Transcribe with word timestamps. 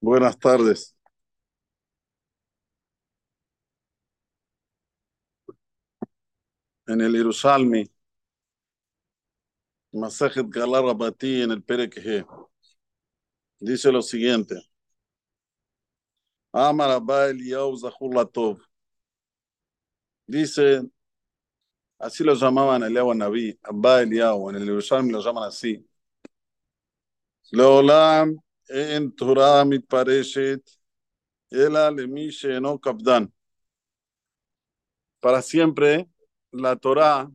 Buenas 0.00 0.38
tardes. 0.38 0.94
En 6.86 7.00
el 7.00 7.16
Jerusalmi, 7.16 7.90
Masajet 9.92 10.48
Galar 10.50 10.82
Rabati 10.84 11.42
en 11.42 11.52
el 11.52 11.62
Perekeje, 11.62 12.24
dice 13.60 13.90
lo 13.92 14.02
siguiente. 14.02 14.56
Amar 16.52 16.90
Abba 16.90 17.28
Eliyahu 17.30 17.76
Zahur 17.76 18.14
Latov. 18.14 18.58
Dice, 20.26 20.82
así 21.98 22.24
lo 22.24 22.34
llamaban 22.34 22.82
Eliyahu 22.82 23.14
Naví, 23.14 23.58
Abba 23.62 24.02
Eliyahu, 24.02 24.50
en 24.50 24.56
el 24.56 24.64
Jerusalmi 24.64 25.12
lo 25.12 25.20
llaman 25.22 25.44
así. 25.44 25.86
Leolam 27.52 28.40
en 28.70 29.12
Torah 29.12 29.64
mitpareshet, 29.64 30.62
ela 31.50 31.90
lemi 31.90 32.30
no 32.60 32.78
kapdan. 32.78 33.32
Para 35.20 35.42
siempre 35.42 36.08
la 36.52 36.76
Torah 36.76 37.28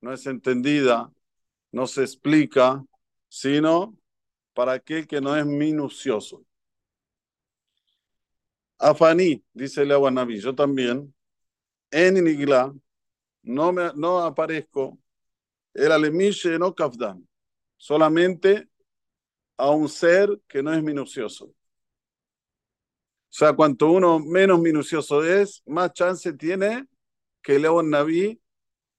no 0.00 0.12
es 0.12 0.26
entendida, 0.26 1.12
no 1.72 1.86
se 1.86 2.02
explica, 2.02 2.84
sino 3.28 3.96
para 4.54 4.72
aquel 4.72 5.06
que 5.06 5.20
no 5.20 5.36
es 5.36 5.44
minucioso. 5.44 6.44
Afani, 8.78 9.44
dice 9.52 9.82
el 9.82 9.90
agua 9.90 10.10
Naví, 10.10 10.40
yo 10.40 10.54
también, 10.54 11.12
en 11.90 12.16
Inigla, 12.16 12.72
no, 13.42 13.72
me, 13.72 13.90
no 13.94 14.20
aparezco, 14.20 14.98
el 15.74 15.90
alemishe 15.90 16.58
no 16.58 16.74
kafdan, 16.74 17.28
solamente 17.76 18.68
a 19.58 19.70
un 19.70 19.88
ser 19.88 20.40
que 20.48 20.62
no 20.62 20.72
es 20.72 20.82
minucioso. 20.82 21.46
O 21.46 21.54
sea, 23.28 23.52
cuanto 23.54 23.90
uno 23.90 24.18
menos 24.18 24.58
minucioso 24.60 25.22
es, 25.22 25.62
más 25.66 25.92
chance 25.92 26.32
tiene 26.32 26.86
que 27.42 27.56
el 27.56 27.62
león 27.62 27.90
Naví 27.90 28.40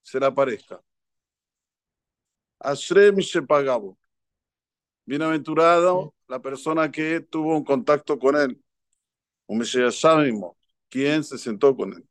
se 0.02 0.20
le 0.20 0.26
aparezca. 0.26 0.80
Ashrem 2.60 3.16
Shepagabo. 3.16 3.98
Bienaventurado 5.04 6.14
la 6.28 6.40
persona 6.40 6.90
que 6.90 7.20
tuvo 7.20 7.56
un 7.56 7.64
contacto 7.64 8.18
con 8.18 8.36
él. 8.36 8.62
Un 9.46 9.58
mismo 9.58 10.56
quien 10.88 11.24
se 11.24 11.38
sentó 11.38 11.74
con 11.74 11.94
él. 11.94 12.06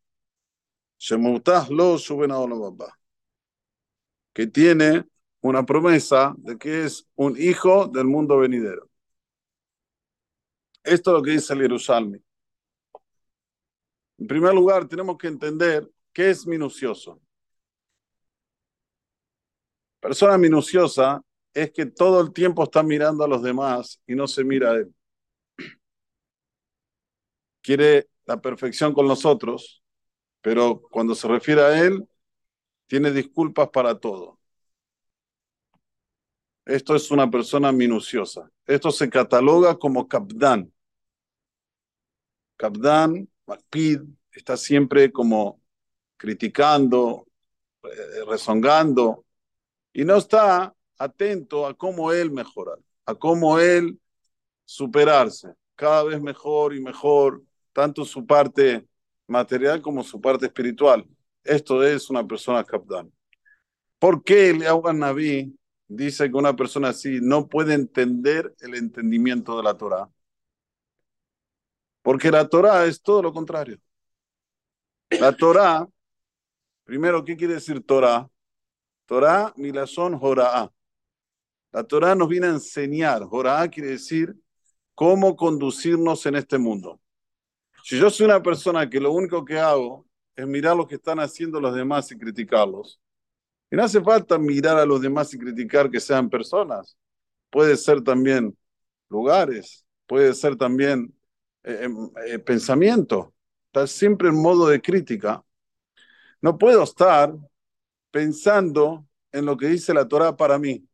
Shemutah 0.98 1.68
lo 1.70 1.98
suben 1.98 2.32
a. 2.32 2.98
Que 4.34 4.48
tiene 4.48 5.06
una 5.42 5.66
promesa 5.66 6.36
de 6.38 6.58
que 6.58 6.84
es 6.86 7.08
un 7.16 7.36
hijo 7.38 7.88
del 7.88 8.06
mundo 8.06 8.38
venidero. 8.38 8.90
Esto 10.84 11.12
es 11.12 11.18
lo 11.18 11.24
que 11.24 11.32
dice 11.32 11.54
el 11.54 11.62
Jerusalén. 11.62 12.24
En 14.18 14.28
primer 14.28 14.54
lugar, 14.54 14.88
tenemos 14.88 15.18
que 15.18 15.28
entender 15.28 15.90
qué 16.12 16.30
es 16.30 16.46
minucioso. 16.46 17.22
Persona 20.00 20.38
minuciosa 20.38 21.22
es 21.54 21.72
que 21.72 21.86
todo 21.86 22.22
el 22.22 22.32
tiempo 22.34 22.64
está 22.64 22.84
mirando 22.84 23.24
a 23.24 23.28
los 23.28 23.42
demás 23.42 24.02
y 24.08 24.16
no 24.16 24.28
se 24.28 24.44
mira 24.44 24.72
a 24.72 24.76
él. 24.76 24.94
Quiere 27.62 28.10
la 28.26 28.42
perfección 28.42 28.94
con 28.94 29.08
nosotros, 29.08 29.84
pero 30.42 30.82
cuando 30.92 31.16
se 31.16 31.28
refiere 31.28 31.62
a 31.62 31.86
él, 31.86 32.08
tiene 32.88 33.12
disculpas 33.12 33.70
para 33.70 34.00
todo. 34.00 34.39
Esto 36.66 36.96
es 36.96 37.10
una 37.12 37.30
persona 37.30 37.72
minuciosa. 37.72 38.50
Esto 38.66 38.92
se 38.92 39.10
cataloga 39.10 39.78
como 39.78 40.08
Kapdan. 40.08 40.72
Kapdan, 42.58 43.28
Makpid, 43.48 44.02
está 44.32 44.58
siempre 44.58 45.12
como 45.12 45.62
criticando, 46.18 47.28
eh, 47.84 48.26
rezongando, 48.28 49.26
y 49.94 50.04
no 50.04 50.18
está 50.18 50.76
atento 50.98 51.66
a 51.66 51.74
cómo 51.74 52.12
él 52.12 52.32
mejorar, 52.32 52.78
a 53.06 53.16
cómo 53.16 53.58
él 53.60 54.00
superarse, 54.66 55.54
cada 55.76 56.04
vez 56.04 56.22
mejor 56.22 56.76
y 56.76 56.82
mejor, 56.82 57.42
tanto 57.74 58.04
su 58.06 58.26
parte 58.26 58.86
material 59.28 59.82
como 59.82 60.04
su 60.04 60.20
parte 60.20 60.46
espiritual. 60.48 61.08
Esto 61.44 61.82
es 61.84 62.10
una 62.10 62.28
persona 62.28 62.64
Kapdan. 62.64 63.12
¿Por 63.98 64.24
qué 64.24 64.50
el 64.50 64.60
Naví 65.00 65.58
dice 65.90 66.30
que 66.30 66.38
una 66.38 66.56
persona 66.56 66.90
así 66.90 67.20
no 67.22 67.50
puede 67.50 67.74
entender 67.74 68.56
el 68.62 68.76
entendimiento 68.76 69.58
de 69.58 69.64
la 69.64 69.76
Torah. 69.76 70.10
Porque 72.02 72.32
la 72.32 72.48
Torah 72.48 72.86
es 72.86 73.02
todo 73.02 73.22
lo 73.22 73.34
contrario. 73.34 73.78
La 75.10 75.36
Torah, 75.36 75.88
primero, 76.86 77.26
¿qué 77.26 77.36
quiere 77.36 77.56
decir 77.56 77.86
Torah? 77.86 78.30
Torah, 79.06 79.52
milazón, 79.58 80.18
Joraá. 80.18 80.72
La 81.72 81.84
Torah 81.84 82.16
nos 82.16 82.30
viene 82.30 82.48
a 82.48 82.52
enseñar. 82.52 83.24
Joraá 83.24 83.68
quiere 83.68 83.90
decir 83.90 84.36
cómo 84.94 85.36
conducirnos 85.36 86.26
en 86.28 86.36
este 86.36 86.60
mundo. 86.60 87.02
Si 87.84 87.98
yo 87.98 88.10
soy 88.12 88.28
una 88.28 88.44
persona 88.44 88.88
que 88.88 89.00
lo 89.00 89.12
único 89.12 89.44
que 89.44 89.58
hago 89.58 90.06
es 90.36 90.46
mirar 90.46 90.78
lo 90.78 90.88
que 90.88 90.96
están 90.96 91.20
haciendo 91.20 91.60
los 91.60 91.74
demás 91.74 92.12
y 92.12 92.18
criticarlos, 92.18 93.00
y 93.72 93.76
no 93.76 93.84
hace 93.84 94.02
falta 94.02 94.38
mirar 94.38 94.78
a 94.78 94.86
los 94.86 95.02
demás 95.02 95.34
y 95.34 95.40
criticar 95.40 95.90
que 95.90 96.00
sean 96.00 96.30
personas. 96.30 96.98
Puede 97.50 97.78
ser 97.78 98.02
también 98.02 98.58
lugares, 99.10 99.86
puede 100.08 100.34
ser 100.34 100.56
también 100.56 101.14
eh, 101.64 101.82
em, 101.84 102.10
eh, 102.26 102.40
pensamiento. 102.40 103.34
Estar 103.68 103.88
siempre 103.88 104.30
en 104.30 104.42
modo 104.42 104.68
de 104.68 104.82
crítica. 104.82 105.44
No 106.42 106.58
puedo 106.58 106.84
estar 106.84 107.36
pensando 108.12 109.06
en 109.32 109.46
lo 109.46 109.58
que 109.58 109.68
dice 109.68 109.94
la 109.94 110.08
Torah 110.08 110.36
para 110.36 110.58
mí. 110.58 110.88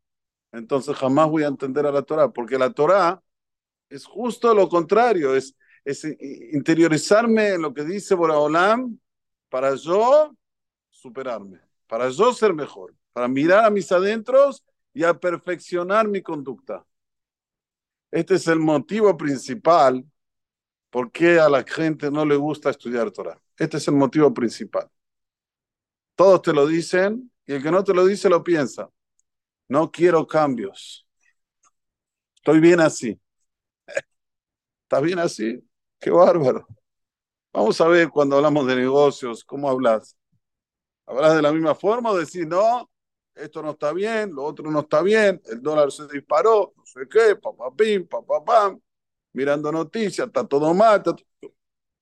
Entonces 0.52 0.96
jamás 0.96 1.28
voy 1.30 1.44
a 1.44 1.48
entender 1.48 1.86
a 1.86 1.92
la 1.92 2.02
Torah, 2.02 2.30
porque 2.30 2.58
la 2.58 2.70
Torah 2.72 3.22
es 3.88 4.04
justo 4.04 4.54
lo 4.54 4.68
contrario, 4.68 5.34
es, 5.34 5.54
es 5.84 6.04
interiorizarme 6.04 7.50
en 7.50 7.62
lo 7.62 7.72
que 7.72 7.84
dice 7.84 8.14
Boraholam 8.14 8.98
para 9.48 9.74
yo 9.76 10.34
superarme 10.90 11.65
para 11.86 12.08
yo 12.08 12.32
ser 12.32 12.54
mejor, 12.54 12.94
para 13.12 13.28
mirar 13.28 13.64
a 13.64 13.70
mis 13.70 13.90
adentros 13.92 14.64
y 14.92 15.04
a 15.04 15.14
perfeccionar 15.18 16.08
mi 16.08 16.22
conducta. 16.22 16.84
Este 18.10 18.34
es 18.34 18.46
el 18.48 18.58
motivo 18.58 19.16
principal 19.16 20.04
por 20.90 21.10
qué 21.12 21.38
a 21.38 21.48
la 21.48 21.64
gente 21.64 22.10
no 22.10 22.24
le 22.24 22.36
gusta 22.36 22.70
estudiar 22.70 23.10
Torah. 23.10 23.40
Este 23.58 23.76
es 23.76 23.88
el 23.88 23.94
motivo 23.94 24.32
principal. 24.32 24.88
Todos 26.14 26.42
te 26.42 26.52
lo 26.52 26.66
dicen 26.66 27.30
y 27.46 27.52
el 27.54 27.62
que 27.62 27.70
no 27.70 27.84
te 27.84 27.92
lo 27.94 28.06
dice 28.06 28.28
lo 28.28 28.42
piensa. 28.42 28.88
No 29.68 29.90
quiero 29.90 30.26
cambios. 30.26 31.06
Estoy 32.36 32.60
bien 32.60 32.80
así. 32.80 33.20
¿Estás 34.84 35.02
bien 35.02 35.18
así? 35.18 35.62
Qué 36.00 36.10
bárbaro. 36.10 36.66
Vamos 37.52 37.80
a 37.80 37.88
ver 37.88 38.10
cuando 38.10 38.36
hablamos 38.36 38.66
de 38.66 38.76
negocios, 38.76 39.44
cómo 39.44 39.68
hablas. 39.68 40.16
¿Hablas 41.06 41.36
de 41.36 41.42
la 41.42 41.52
misma 41.52 41.74
forma 41.74 42.10
o 42.10 42.18
decís, 42.18 42.46
no, 42.46 42.90
esto 43.34 43.62
no 43.62 43.70
está 43.70 43.92
bien, 43.92 44.34
lo 44.34 44.44
otro 44.44 44.70
no 44.70 44.80
está 44.80 45.02
bien, 45.02 45.40
el 45.46 45.62
dólar 45.62 45.92
se 45.92 46.06
disparó, 46.08 46.72
no 46.76 46.84
sé 46.84 47.00
qué, 47.08 47.36
papapim, 47.36 48.06
papapam, 48.06 48.80
mirando 49.32 49.70
noticias, 49.70 50.26
está 50.26 50.46
todo 50.46 50.74
mal. 50.74 51.02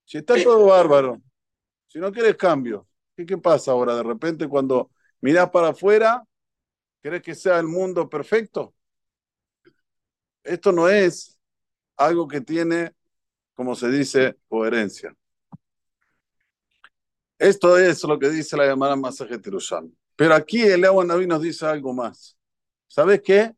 Si 0.04 0.18
está 0.18 0.34
todo 0.42 0.66
bárbaro, 0.66 1.20
si 1.88 1.98
no 1.98 2.12
quieres 2.12 2.36
cambio, 2.36 2.86
¿qué, 3.16 3.26
¿qué 3.26 3.38
pasa 3.38 3.72
ahora? 3.72 3.96
De 3.96 4.02
repente 4.02 4.48
cuando 4.48 4.90
mirás 5.20 5.50
para 5.50 5.68
afuera, 5.68 6.24
¿crees 7.02 7.22
que 7.22 7.34
sea 7.34 7.58
el 7.58 7.66
mundo 7.66 8.08
perfecto? 8.08 8.74
Esto 10.42 10.72
no 10.72 10.88
es 10.88 11.38
algo 11.96 12.28
que 12.28 12.40
tiene, 12.40 12.92
como 13.54 13.74
se 13.74 13.88
dice, 13.90 14.36
coherencia. 14.48 15.14
Esto 17.44 17.76
es 17.76 18.02
lo 18.04 18.18
que 18.18 18.30
dice 18.30 18.56
la 18.56 18.64
llamada 18.64 18.96
masaje 18.96 19.38
Tirushan. 19.38 19.94
Pero 20.16 20.34
aquí 20.34 20.62
el 20.62 20.82
agua 20.82 21.04
Naví 21.04 21.26
nos 21.26 21.42
dice 21.42 21.66
algo 21.66 21.92
más. 21.92 22.38
¿Sabes 22.86 23.20
qué? 23.20 23.52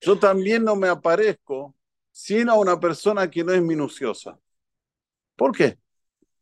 Yo 0.00 0.16
también 0.16 0.62
no 0.62 0.76
me 0.76 0.86
aparezco 0.86 1.74
sino 2.12 2.52
a 2.52 2.60
una 2.60 2.78
persona 2.78 3.28
que 3.28 3.42
no 3.42 3.52
es 3.52 3.60
minuciosa. 3.60 4.38
¿Por 5.34 5.56
qué? 5.56 5.76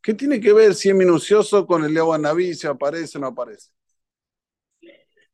¿Qué 0.02 0.12
tiene 0.12 0.38
que 0.38 0.52
ver 0.52 0.74
si 0.74 0.90
es 0.90 0.94
minucioso 0.94 1.66
con 1.66 1.86
el 1.86 1.96
agua 1.96 2.18
Naví, 2.18 2.52
si 2.52 2.66
aparece 2.66 3.16
o 3.16 3.22
no 3.22 3.28
aparece? 3.28 3.70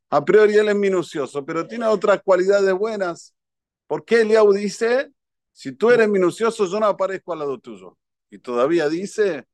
A 0.08 0.24
priori 0.24 0.54
él 0.54 0.68
es 0.68 0.76
minucioso, 0.76 1.44
pero 1.44 1.66
tiene 1.66 1.86
otras 1.86 2.22
cualidades 2.22 2.72
buenas. 2.74 3.34
¿Por 3.88 4.04
qué 4.04 4.20
Eliau 4.20 4.52
dice, 4.52 5.10
si 5.52 5.72
tú 5.72 5.90
eres 5.90 6.08
minucioso, 6.08 6.64
yo 6.66 6.78
no 6.78 6.86
aparezco 6.86 7.32
al 7.32 7.40
lado 7.40 7.58
tuyo? 7.58 7.98
Y 8.30 8.38
todavía 8.38 8.88
dice, 8.88 9.48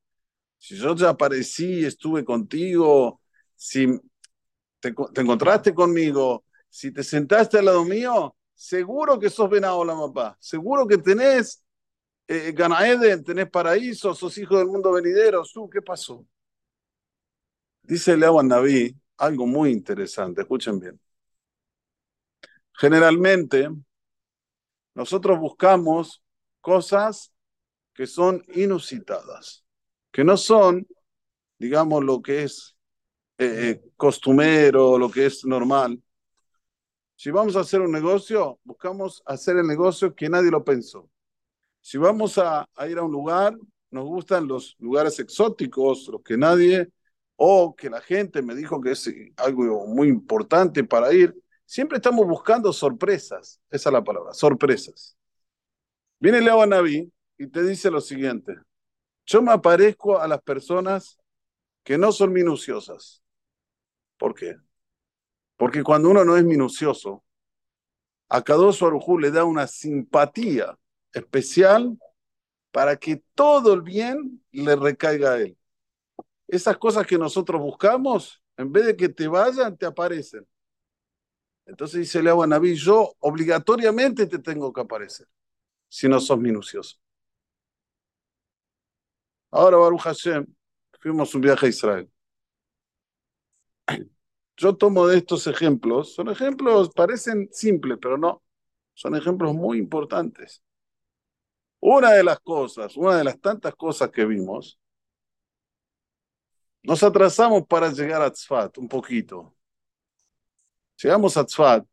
si 0.58 0.76
yo 0.76 0.94
ya 0.94 1.10
aparecí, 1.10 1.84
estuve 1.84 2.24
contigo, 2.24 3.20
si 3.54 3.86
te, 4.80 4.88
encontraste 4.88 5.74
conmigo, 5.74 6.44
si 6.68 6.92
te 6.92 7.02
sentaste 7.02 7.58
al 7.58 7.66
lado 7.66 7.84
mío, 7.84 8.36
seguro 8.54 9.18
que 9.18 9.30
sos 9.30 9.50
venado 9.50 9.84
la 9.84 10.36
seguro 10.40 10.86
que 10.86 10.98
tenés 10.98 11.62
eh, 12.26 12.52
Ganaeden, 12.52 13.22
tenés 13.22 13.48
paraíso, 13.50 14.14
sos 14.14 14.36
hijo 14.38 14.58
del 14.58 14.66
mundo 14.66 14.92
venidero. 14.92 15.42
¿Tú 15.52 15.68
qué 15.68 15.80
pasó? 15.80 16.26
Dice 17.82 18.16
Leo 18.16 18.42
Naví 18.42 18.96
algo 19.16 19.46
muy 19.46 19.70
interesante, 19.70 20.42
escuchen 20.42 20.78
bien. 20.78 21.00
Generalmente, 22.72 23.70
nosotros 24.94 25.38
buscamos 25.38 26.22
cosas 26.60 27.32
que 27.94 28.06
son 28.06 28.42
inusitadas, 28.54 29.64
que 30.16 30.24
no 30.24 30.38
son, 30.38 30.86
digamos, 31.58 32.02
lo 32.02 32.22
que 32.22 32.44
es 32.44 32.74
eh, 33.36 33.68
eh, 33.68 33.90
costumero, 33.98 34.96
lo 34.96 35.10
que 35.10 35.26
es 35.26 35.44
normal. 35.44 36.02
Si 37.14 37.30
vamos 37.30 37.54
a 37.54 37.60
hacer 37.60 37.82
un 37.82 37.92
negocio, 37.92 38.58
buscamos 38.64 39.22
hacer 39.26 39.58
el 39.58 39.66
negocio 39.66 40.14
que 40.14 40.30
nadie 40.30 40.50
lo 40.50 40.64
pensó. 40.64 41.10
Si 41.82 41.98
vamos 41.98 42.38
a, 42.38 42.66
ir 42.88 42.96
a 42.96 43.02
un 43.02 43.12
lugar, 43.12 43.58
nos 43.90 44.06
gustan 44.06 44.48
los 44.48 44.74
lugares 44.78 45.18
exóticos, 45.18 46.08
los 46.08 46.22
que 46.22 46.38
nadie 46.38 46.88
o 47.34 47.76
que 47.76 47.90
la 47.90 48.00
gente 48.00 48.40
me 48.40 48.54
dijo 48.54 48.80
que 48.80 48.92
es 48.92 49.12
algo 49.36 49.86
muy 49.86 50.08
importante 50.08 50.82
para 50.82 51.12
ir. 51.12 51.36
Siempre 51.66 51.98
estamos 51.98 52.26
buscando 52.26 52.72
sorpresas, 52.72 53.60
esa 53.68 53.90
es 53.90 53.92
la 53.92 54.02
palabra, 54.02 54.32
sorpresas. 54.32 55.14
Viene 56.18 56.40
Leo 56.40 56.64
Naví 56.64 57.12
y 57.36 57.48
te 57.48 57.62
dice 57.62 57.90
lo 57.90 58.00
siguiente, 58.00 58.54
yo 59.26 59.42
me 59.42 59.52
aparezco 59.52 60.18
a 60.18 60.28
las 60.28 60.40
personas 60.40 61.18
que 61.82 61.98
no 61.98 62.12
son 62.12 62.32
minuciosas. 62.32 63.22
¿Por 64.16 64.34
qué? 64.34 64.56
Porque 65.56 65.82
cuando 65.82 66.10
uno 66.10 66.24
no 66.24 66.36
es 66.36 66.44
minucioso, 66.44 67.24
a 68.28 68.42
Kadosh 68.42 68.82
Arujú 68.84 69.18
le 69.18 69.30
da 69.30 69.44
una 69.44 69.66
simpatía 69.66 70.78
especial 71.12 71.98
para 72.70 72.96
que 72.96 73.22
todo 73.34 73.72
el 73.74 73.82
bien 73.82 74.44
le 74.50 74.76
recaiga 74.76 75.32
a 75.32 75.38
él. 75.38 75.56
Esas 76.48 76.76
cosas 76.76 77.06
que 77.06 77.18
nosotros 77.18 77.60
buscamos, 77.60 78.42
en 78.56 78.72
vez 78.72 78.86
de 78.86 78.96
que 78.96 79.08
te 79.08 79.26
vayan, 79.28 79.76
te 79.76 79.86
aparecen. 79.86 80.46
Entonces 81.64 82.00
dice 82.00 82.18
a 82.18 82.46
Naví, 82.46 82.76
yo 82.76 83.14
obligatoriamente 83.18 84.26
te 84.26 84.38
tengo 84.38 84.72
que 84.72 84.80
aparecer, 84.80 85.26
si 85.88 86.08
no 86.08 86.20
sos 86.20 86.38
minucioso. 86.38 86.96
Ahora, 89.56 89.78
Baruch 89.78 90.02
Hashem, 90.02 90.46
fuimos 91.00 91.34
un 91.34 91.40
viaje 91.40 91.64
a 91.64 91.68
Israel. 91.70 92.10
Yo 94.58 94.76
tomo 94.76 95.06
de 95.06 95.16
estos 95.16 95.46
ejemplos, 95.46 96.14
son 96.14 96.28
ejemplos, 96.28 96.90
parecen 96.90 97.48
simples, 97.50 97.98
pero 98.00 98.18
no, 98.18 98.42
son 98.92 99.16
ejemplos 99.16 99.54
muy 99.54 99.78
importantes. 99.78 100.62
Una 101.80 102.12
de 102.12 102.22
las 102.22 102.38
cosas, 102.40 102.98
una 102.98 103.16
de 103.16 103.24
las 103.24 103.40
tantas 103.40 103.74
cosas 103.74 104.10
que 104.10 104.26
vimos, 104.26 104.78
nos 106.82 107.02
atrasamos 107.02 107.66
para 107.66 107.90
llegar 107.90 108.20
a 108.20 108.30
Tzfat 108.30 108.76
un 108.76 108.88
poquito. 108.88 109.56
Llegamos 111.02 111.34
a 111.38 111.46
Tzfat, 111.46 111.86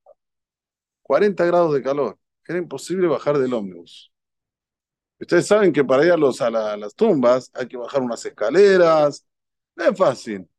40 1.02 1.46
grados 1.46 1.74
de 1.74 1.82
calor, 1.82 2.20
era 2.46 2.58
imposible 2.58 3.08
bajar 3.08 3.38
del 3.38 3.54
ómnibus. 3.54 4.13
Ustedes 5.24 5.48
saben 5.48 5.72
que 5.72 5.86
para 5.86 6.06
ir 6.06 6.12
a, 6.12 6.18
los, 6.18 6.42
a, 6.42 6.50
las 6.52 6.94
tumbas 6.96 7.50
hay 7.54 7.66
que 7.66 7.78
bajar 7.78 8.02
unas 8.02 8.26
escaleras, 8.26 9.26
no 9.74 9.86
es 9.86 9.98
fácil. 9.98 10.50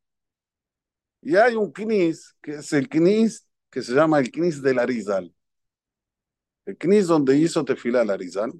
Y 1.21 1.37
hay 1.37 1.55
un 1.55 1.71
knis, 1.71 2.35
que 2.41 2.53
es 2.53 2.73
el 2.73 2.89
knis 2.89 3.47
que 3.71 3.83
se 3.83 3.93
llama 3.93 4.21
el 4.21 4.31
knis 4.31 4.63
de 4.63 4.73
Larizal. 4.73 5.35
El 6.65 6.79
knis 6.79 7.07
donde 7.09 7.37
hizo 7.37 7.63
Tefila 7.63 8.05
Larizal. 8.07 8.55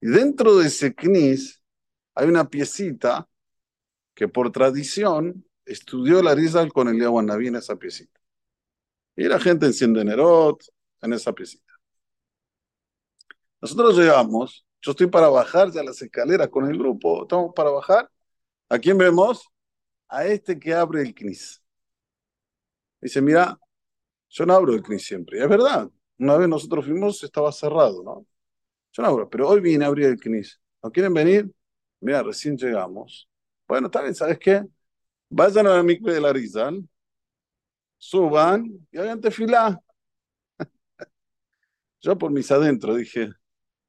Y 0.00 0.06
dentro 0.08 0.56
de 0.58 0.68
ese 0.68 0.94
knis 0.94 1.60
hay 2.14 2.28
una 2.28 2.48
piecita 2.48 3.28
que 4.14 4.28
por 4.28 4.52
tradición 4.52 5.44
estudió 5.64 6.22
la 6.22 6.36
Rizal 6.36 6.72
con 6.72 6.86
el 6.86 6.98
Naví 6.98 7.48
en 7.48 7.56
esa 7.56 7.74
piecita. 7.74 8.20
Y 9.16 9.24
la 9.24 9.40
gente 9.40 9.66
enciende 9.66 10.04
Nerot 10.04 10.62
en 11.02 11.14
esa 11.14 11.32
piecita. 11.32 11.72
Nosotros 13.60 13.98
llegamos, 13.98 14.65
yo 14.86 14.92
estoy 14.92 15.08
para 15.08 15.28
bajar 15.28 15.72
ya 15.72 15.82
las 15.82 16.00
escaleras 16.00 16.48
con 16.48 16.70
el 16.70 16.78
grupo, 16.78 17.22
estamos 17.22 17.52
para 17.56 17.70
bajar. 17.70 18.08
¿A 18.68 18.78
quién 18.78 18.96
vemos? 18.96 19.50
A 20.08 20.24
este 20.26 20.60
que 20.60 20.72
abre 20.74 21.02
el 21.02 21.12
CNIS. 21.12 21.60
Dice, 23.00 23.20
mira, 23.20 23.58
yo 24.28 24.46
no 24.46 24.54
abro 24.54 24.74
el 24.74 24.84
CNIS 24.84 25.04
siempre. 25.04 25.42
es 25.42 25.48
verdad, 25.48 25.90
una 26.18 26.36
vez 26.36 26.48
nosotros 26.48 26.84
fuimos, 26.84 27.20
estaba 27.24 27.50
cerrado, 27.50 28.04
¿no? 28.04 28.26
Yo 28.92 29.02
no 29.02 29.08
abro, 29.08 29.28
pero 29.28 29.48
hoy 29.48 29.60
vine 29.60 29.84
a 29.84 29.88
abrir 29.88 30.06
el 30.06 30.20
CNIS. 30.20 30.60
¿No 30.84 30.92
quieren 30.92 31.12
venir? 31.12 31.50
Mira, 31.98 32.22
recién 32.22 32.56
llegamos. 32.56 33.28
Bueno, 33.66 33.88
está 33.88 34.02
bien, 34.02 34.14
¿sabes 34.14 34.38
qué? 34.38 34.62
Vayan 35.28 35.66
a 35.66 35.70
la 35.70 35.82
micro 35.82 36.12
de 36.12 36.20
la 36.20 36.32
Rizal, 36.32 36.88
suban 37.98 38.86
y 38.92 38.98
hagan 38.98 39.20
tefilá. 39.20 39.80
Yo 42.00 42.16
por 42.16 42.30
mis 42.30 42.52
adentro 42.52 42.94
dije, 42.94 43.32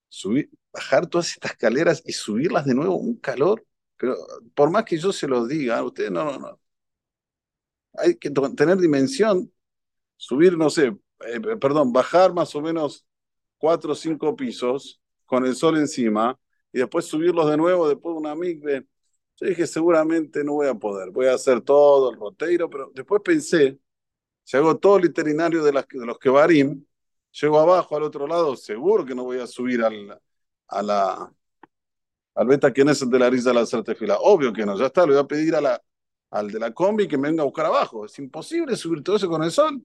subir, 0.10 0.50
bajar 0.78 1.08
todas 1.08 1.32
estas 1.32 1.52
escaleras 1.52 2.04
y 2.06 2.14
subirlas 2.14 2.66
de 2.66 2.76
nuevo, 2.76 2.96
un 2.98 3.18
calor, 3.18 3.66
pero 3.98 4.16
por 4.54 4.70
más 4.70 4.86
que 4.86 4.98
yo 4.98 5.12
se 5.12 5.28
los 5.28 5.48
diga, 5.48 5.84
ustedes 5.84 6.12
no, 6.12 6.24
no, 6.24 6.38
no. 6.38 6.60
Hay 7.94 8.16
que 8.16 8.30
tener 8.30 8.78
dimensión, 8.78 9.52
subir, 10.18 10.56
no 10.56 10.70
sé, 10.70 10.96
eh, 11.26 11.40
perdón, 11.60 11.92
bajar 11.92 12.32
más 12.32 12.54
o 12.56 12.62
menos 12.62 13.08
cuatro 13.58 13.94
o 13.94 13.96
cinco 13.96 14.36
pisos 14.36 15.02
con 15.26 15.48
el 15.48 15.56
sol 15.56 15.78
encima 15.78 16.40
y 16.72 16.78
después 16.78 17.06
subirlos 17.06 17.50
de 17.50 17.58
nuevo 17.58 17.90
después 17.90 18.14
de 18.14 18.20
una 18.20 18.36
micve. 18.36 18.86
Yo 19.38 19.48
dije, 19.48 19.66
seguramente 19.66 20.44
no 20.44 20.54
voy 20.54 20.68
a 20.68 20.76
poder, 20.76 21.10
voy 21.10 21.26
a 21.26 21.34
hacer 21.34 21.62
todo 21.62 22.12
el 22.12 22.20
roteiro, 22.20 22.70
pero 22.70 22.92
después 22.94 23.22
pensé, 23.24 23.80
si 24.44 24.58
hago 24.58 24.78
todo 24.78 24.98
el 24.98 25.06
itinerario 25.06 25.64
de, 25.64 25.74
las, 25.74 25.88
de 25.88 26.06
los 26.06 26.20
que 26.20 26.30
varim, 26.30 26.86
llego 27.32 27.60
abajo 27.60 27.98
al 27.98 28.04
otro 28.04 28.28
lado, 28.28 28.56
seguro 28.56 29.06
que 29.06 29.16
no 29.16 29.24
voy 29.24 29.40
a 29.40 29.48
subir 29.48 29.84
al, 29.84 30.22
a 30.68 30.84
la, 30.84 31.34
al 32.36 32.48
beta 32.48 32.72
el 32.76 33.10
de 33.10 33.20
la 33.20 33.30
risa 33.30 33.54
la 33.54 33.62
hacerte 33.62 33.96
fila. 33.96 34.18
Obvio 34.20 34.54
que 34.54 34.66
no, 34.66 34.78
ya 34.78 34.88
está, 34.88 35.06
le 35.06 35.14
voy 35.14 35.22
a 35.22 35.28
pedir 35.28 35.56
a 35.56 35.62
la, 35.62 35.82
al 36.32 36.52
de 36.52 36.60
la 36.60 36.74
combi 36.74 37.08
que 37.08 37.18
me 37.18 37.30
venga 37.30 37.44
a 37.44 37.46
buscar 37.46 37.66
abajo. 37.66 38.06
Es 38.06 38.18
imposible 38.20 38.76
subir 38.76 39.04
todo 39.04 39.16
eso 39.16 39.30
con 39.30 39.44
el 39.44 39.52
sol. 39.52 39.84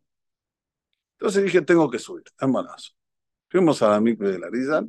Entonces 1.13 1.45
dije, 1.45 1.63
tengo 1.63 1.91
que 1.91 1.99
subir, 1.99 2.25
en 2.41 2.53
balazo. 2.53 2.93
Fuimos 3.49 3.81
a 3.83 3.91
la 3.91 4.01
micve 4.01 4.33
de 4.33 4.39
la 4.39 4.49
risa, 4.51 4.85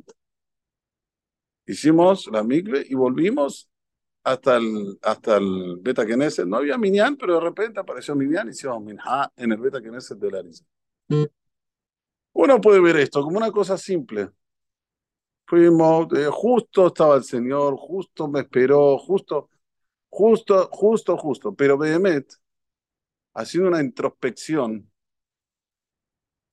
hicimos 1.66 2.26
la 2.26 2.42
micve 2.42 2.84
y 2.88 2.94
volvimos 2.94 3.68
hasta 4.24 4.56
el, 4.56 4.98
hasta 5.02 5.36
el 5.36 5.78
Beta 5.80 6.04
Knesset. 6.04 6.46
No 6.46 6.56
había 6.56 6.78
Minyan, 6.78 7.16
pero 7.16 7.34
de 7.34 7.40
repente 7.40 7.80
apareció 7.80 8.14
Minyan 8.14 8.48
y 8.48 8.50
hicimos 8.50 8.82
Minha 8.82 9.30
en 9.36 9.52
el 9.52 9.58
Beta 9.58 9.80
Knesset 9.80 10.18
de 10.18 10.30
Larisa. 10.30 10.64
Uno 12.32 12.60
puede 12.60 12.80
ver 12.80 12.96
esto 12.96 13.22
como 13.22 13.36
una 13.36 13.52
cosa 13.52 13.78
simple. 13.78 14.30
Eh, 15.56 16.28
justo 16.30 16.88
estaba 16.88 17.16
el 17.16 17.24
Señor, 17.24 17.76
justo 17.76 18.28
me 18.28 18.40
esperó, 18.40 18.98
justo, 18.98 19.50
justo, 20.08 20.68
justo, 20.72 21.16
justo. 21.16 21.54
Pero 21.54 21.78
Behemet, 21.78 22.32
haciendo 23.34 23.68
una 23.68 23.80
introspección, 23.82 24.90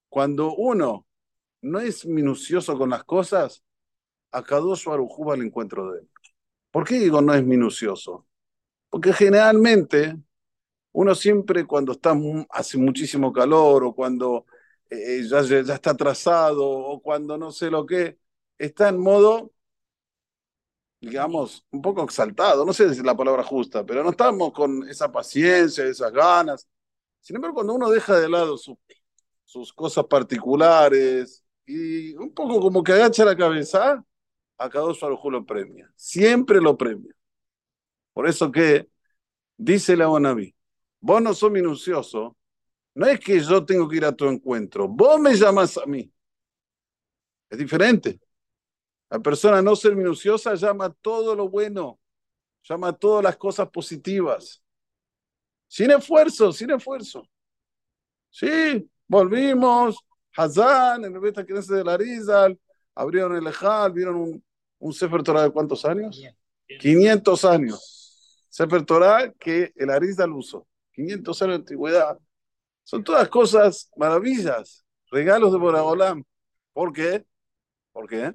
cuando 0.10 0.54
uno 0.56 1.08
no 1.62 1.80
es 1.80 2.06
minucioso 2.06 2.78
con 2.78 2.90
las 2.90 3.04
cosas, 3.04 3.64
a 4.32 4.44
Kadosh 4.44 4.86
Baruj 4.86 5.28
va 5.28 5.34
al 5.34 5.42
encuentro 5.42 5.92
de 5.92 6.00
él. 6.02 6.10
¿Por 6.72 6.88
qué 6.88 7.00
digo 7.00 7.22
no 7.22 7.34
es 7.34 7.44
minucioso? 7.44 8.26
Porque 8.90 9.14
generalmente 9.14 10.18
uno 10.94 11.16
siempre 11.16 11.66
cuando 11.66 11.94
está 11.94 12.16
hace 12.50 12.78
muchísimo 12.78 13.32
calor 13.34 13.84
o 13.84 13.94
cuando 13.96 14.46
eh, 14.90 15.24
ya, 15.30 15.42
ya, 15.42 15.76
está 15.76 15.92
atrasado 15.92 16.68
o 16.68 17.02
cuando 17.02 17.38
no 17.38 17.52
sé 17.52 17.72
lo 17.72 17.86
que, 17.86 18.18
está 18.66 18.90
en 18.90 19.00
modo, 19.00 19.52
digamos, 21.00 21.66
un 21.72 21.82
poco 21.82 22.04
exaltado, 22.04 22.66
no 22.66 22.74
sé 22.74 22.94
si 22.94 23.00
es 23.00 23.06
la 23.06 23.18
palabra 23.18 23.44
justa, 23.44 23.86
pero 23.86 24.04
no 24.04 24.12
estamos 24.12 24.52
con 24.54 24.88
esa 24.88 25.12
paciencia, 25.12 25.86
esas 25.86 26.12
ganas. 26.12 26.68
Sin 27.22 27.36
embargo, 27.36 27.56
cuando 27.56 27.74
uno 27.74 27.90
deja 27.90 28.20
de 28.20 28.30
lado 28.30 28.58
sus 28.58 29.74
cosas 29.74 30.06
particulares 30.06 31.44
y 31.66 32.14
un 32.16 32.34
poco 32.34 32.60
como 32.60 32.84
que 32.84 32.94
agacha 32.94 33.26
la 33.26 33.36
cabeza, 33.36 34.04
a 34.58 34.70
cada 34.70 34.86
uno 34.86 35.30
lo 35.32 35.46
premia. 35.46 35.92
Siempre 35.96 36.62
lo 36.62 36.78
premia. 36.78 37.14
Por 38.14 38.28
eso 38.28 38.52
que 38.52 38.88
dice 39.58 39.98
la 39.98 40.08
Bonaví, 40.08 40.56
vos 41.00 41.22
no 41.22 41.34
sos 41.34 41.52
minucioso, 41.52 42.38
no 42.94 43.08
es 43.08 43.20
que 43.20 43.40
yo 43.40 43.66
tengo 43.66 43.88
que 43.88 43.98
ir 43.98 44.06
a 44.06 44.16
tu 44.16 44.28
encuentro, 44.28 44.88
vos 44.88 45.20
me 45.20 45.34
llamas 45.36 45.78
a 45.78 45.86
mí. 45.86 46.12
Es 47.50 47.58
diferente. 47.58 48.20
La 49.12 49.20
persona 49.20 49.62
no 49.62 49.76
ser 49.76 49.96
minuciosa 49.96 50.56
llama 50.56 50.90
todo 50.90 51.36
lo 51.36 51.50
bueno, 51.50 52.00
llama 52.64 52.94
todas 52.94 53.24
las 53.24 53.38
cosas 53.38 53.70
positivas. 53.70 54.64
Sin 55.68 55.92
esfuerzo, 55.92 56.52
sin 56.52 56.72
esfuerzo. 56.72 57.30
Sí, 58.30 58.90
volvimos, 59.08 59.98
Hazán, 60.36 61.06
en 61.06 61.14
el 61.14 61.20
Beta 61.20 61.44
de 61.44 61.84
la 61.84 61.98
Rizal, 61.98 62.60
abrieron 62.96 63.36
el 63.36 63.46
Ejal, 63.46 63.92
vieron 63.92 64.16
un, 64.16 64.44
¿Un 64.82 64.94
Sefer 64.94 65.22
Torah 65.22 65.44
de 65.44 65.52
cuántos 65.52 65.86
años? 65.86 66.20
500 66.80 67.46
años. 67.46 68.48
Sefer 68.50 68.84
Torah 68.84 69.32
que 69.40 69.72
el 69.76 69.92
Arizal 69.92 70.32
usó. 70.32 70.68
500 70.94 71.42
años 71.44 71.52
de 71.52 71.60
antigüedad. 71.60 72.20
Son 72.84 73.04
todas 73.04 73.30
cosas 73.30 73.92
maravillas, 73.96 74.84
regalos 75.12 75.52
de 75.52 75.60
Boragolam. 75.60 76.24
¿Por 76.74 76.92
qué? 76.92 77.24
¿Por 77.92 78.10
qué? 78.10 78.34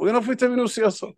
Porque 0.00 0.14
no 0.14 0.22
fuiste 0.22 0.48
minucioso. 0.48 1.14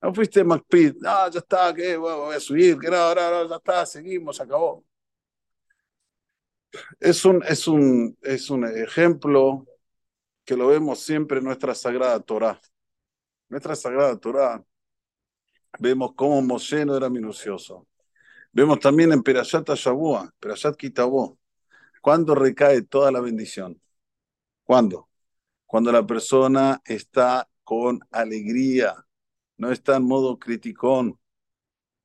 No 0.00 0.14
fuiste 0.14 0.44
McPeed. 0.44 0.94
No, 1.00 1.28
ya 1.28 1.40
está, 1.40 1.74
que 1.74 1.96
voy 1.96 2.36
a 2.36 2.38
subir, 2.38 2.78
que 2.78 2.88
no, 2.88 3.12
no, 3.12 3.30
no, 3.32 3.48
ya 3.48 3.56
está, 3.56 3.84
seguimos, 3.84 4.40
acabó. 4.40 4.84
Es 7.00 7.24
un, 7.24 7.42
es 7.42 7.66
un, 7.66 8.16
es 8.22 8.48
un 8.48 8.64
ejemplo 8.64 9.66
que 10.44 10.56
lo 10.56 10.68
vemos 10.68 11.00
siempre 11.00 11.38
en 11.38 11.46
nuestra 11.46 11.74
Sagrada 11.74 12.20
Torah. 12.20 12.60
Nuestra 13.48 13.74
Sagrada 13.74 14.16
Torah 14.20 14.64
vemos 15.80 16.12
cómo 16.14 16.40
Moshe 16.42 16.84
no 16.84 16.96
era 16.96 17.10
minucioso. 17.10 17.88
Vemos 18.52 18.78
también 18.78 19.10
en 19.10 19.24
Perashat 19.24 19.68
Shavua, 19.70 20.32
Perashat 20.38 20.76
Kitabó, 20.76 21.40
cuando 22.02 22.36
recae 22.36 22.82
toda 22.82 23.10
la 23.10 23.18
bendición. 23.20 23.82
¿Cuándo? 24.62 25.07
cuando 25.68 25.92
la 25.92 26.04
persona 26.06 26.80
está 26.82 27.46
con 27.62 28.00
alegría, 28.10 28.96
no 29.58 29.70
está 29.70 29.96
en 29.96 30.04
modo 30.04 30.38
criticón. 30.38 31.20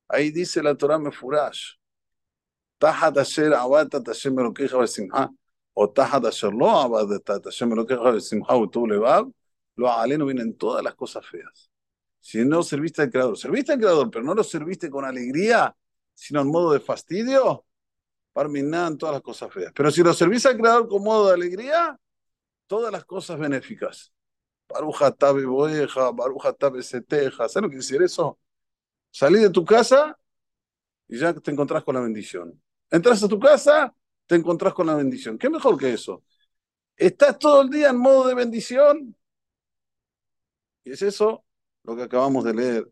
Ahí 0.09 0.31
dice 0.31 0.61
la 0.61 0.75
Torah 0.75 0.99
Mefurash, 0.99 1.75
Tajat 2.77 3.19
Asher 3.19 3.53
Awatat 3.53 4.05
Hashem 4.05 4.37
Elokeja 4.37 4.77
o 5.75 5.89
Tajat 5.89 6.25
Asher 6.25 6.53
Lo 6.53 6.69
Awatat 6.69 7.45
Hashem 7.45 8.43
o 8.49 8.69
Tu 8.69 8.85
Levab, 8.85 9.31
lo 9.77 9.89
aleno 9.89 10.25
vienen 10.25 10.57
todas 10.57 10.83
las 10.83 10.93
cosas 10.95 11.25
feas. 11.25 11.71
Si 12.19 12.43
no 12.43 12.63
serviste 12.63 13.03
al 13.03 13.11
Creador, 13.11 13.37
serviste 13.37 13.71
al 13.71 13.79
Creador, 13.79 14.11
pero 14.11 14.25
no 14.25 14.35
lo 14.35 14.43
serviste 14.43 14.89
con 14.89 15.05
alegría, 15.05 15.73
sino 16.13 16.41
en 16.41 16.47
modo 16.47 16.73
de 16.73 16.81
fastidio, 16.81 17.65
parminan 18.33 18.97
todas 18.97 19.13
las 19.13 19.21
cosas 19.21 19.53
feas. 19.53 19.71
Pero 19.73 19.89
si 19.89 20.03
lo 20.03 20.13
servís 20.13 20.45
al 20.45 20.57
Creador 20.57 20.89
con 20.89 21.01
modo 21.01 21.29
de 21.29 21.35
alegría, 21.35 21.97
todas 22.67 22.91
las 22.91 23.05
cosas 23.05 23.39
benéficas. 23.39 24.13
Baruja 24.67 25.11
tabe 25.11 25.45
boeja, 25.45 26.11
baruja 26.11 26.53
tabe 26.53 26.81
seteja. 26.83 27.47
¿Sabes 27.49 27.63
lo 27.63 27.69
que 27.69 27.77
decir 27.77 28.01
eso? 28.01 28.39
Salí 29.11 29.39
de 29.39 29.49
tu 29.49 29.63
casa 29.63 30.17
y 31.07 31.19
ya 31.19 31.33
te 31.33 31.51
encontrás 31.51 31.83
con 31.83 31.95
la 31.95 32.01
bendición. 32.01 32.61
Entras 32.89 33.23
a 33.23 33.27
tu 33.27 33.39
casa, 33.39 33.93
te 34.25 34.35
encontrás 34.35 34.73
con 34.73 34.87
la 34.87 34.95
bendición. 34.95 35.37
¿Qué 35.37 35.49
mejor 35.49 35.77
que 35.77 35.93
eso? 35.93 36.23
Estás 36.95 37.37
todo 37.39 37.61
el 37.61 37.69
día 37.69 37.89
en 37.89 37.97
modo 37.97 38.27
de 38.27 38.35
bendición. 38.35 39.15
Y 40.83 40.91
es 40.91 41.01
eso 41.01 41.45
lo 41.83 41.95
que 41.95 42.03
acabamos 42.03 42.43
de 42.43 42.53
leer 42.53 42.91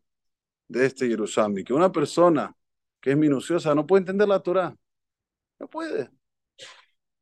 de 0.67 0.85
este 0.85 1.07
Yerushalmi, 1.07 1.63
que 1.63 1.73
una 1.73 1.91
persona 1.91 2.55
que 2.99 3.11
es 3.11 3.17
minuciosa 3.17 3.75
no 3.75 3.85
puede 3.85 4.01
entender 4.01 4.27
la 4.27 4.39
Torah. 4.41 4.75
No 5.59 5.67
puede. 5.67 6.09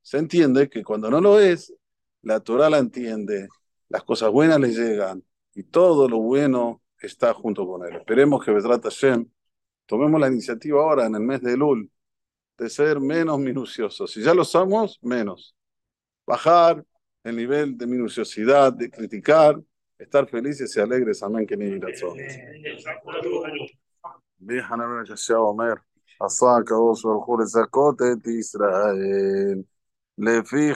Se 0.02 0.18
entiende 0.18 0.70
que 0.70 0.84
cuando 0.84 1.10
no 1.10 1.22
lo 1.22 1.40
es, 1.40 1.74
la 2.23 2.41
Torah 2.41 2.71
la 2.71 2.79
entiende, 2.79 3.49
las 3.89 4.03
cosas 4.05 4.31
buenas 4.31 4.59
le 4.61 4.69
llegan 4.69 5.23
y 5.55 5.63
todo 5.65 6.09
lo 6.09 6.19
bueno 6.19 6.83
está 6.99 7.35
junto 7.35 7.67
con 7.67 7.87
él. 7.87 7.97
Esperemos 7.97 8.45
que 8.45 8.51
Vedrat 8.51 8.83
Hashem 8.83 9.27
tomemos 9.87 10.21
la 10.21 10.29
iniciativa 10.29 10.81
ahora 10.81 11.07
en 11.07 11.15
el 11.15 11.21
mes 11.21 11.43
de 11.43 11.53
Elul 11.53 11.91
de 12.57 12.71
ser 12.71 13.01
menos 13.01 13.39
minuciosos. 13.39 14.13
Si 14.13 14.23
ya 14.23 14.33
lo 14.35 14.45
somos, 14.45 14.99
menos. 15.03 15.55
Bajar 16.27 16.85
el 17.23 17.37
nivel 17.37 17.77
de 17.77 17.87
minuciosidad, 17.87 18.73
de 18.73 18.91
criticar, 18.91 19.61
estar 19.99 20.27
felices 20.29 20.75
y 20.77 20.81
alegres. 20.81 21.23
Amén. 21.23 21.47
Que 21.47 21.57
ni 21.57 21.81
עשה 26.21 26.57
הקדוש 26.57 27.05
ברוך 27.05 27.27
הוא 27.27 27.41
לזכות 27.41 28.03
את 28.03 28.27
ישראל 28.27 29.63
לפי 30.19 30.73